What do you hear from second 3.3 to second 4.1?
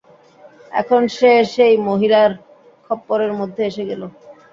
মধ্যে এসে গেল।